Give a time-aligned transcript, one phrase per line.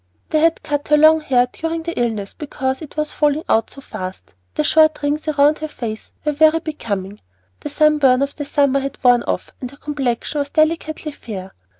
[0.31, 3.81] They had cut her long hair during the illness because it was falling out so
[3.81, 7.21] fast; the short rings round her face were very becoming,
[7.59, 11.53] the sunburn of the summer had worn off and her complexion was delicately fair.